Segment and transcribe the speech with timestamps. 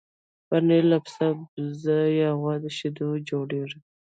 [0.47, 3.79] پنېر له پسه، بزه یا غوا شیدو جوړېږي.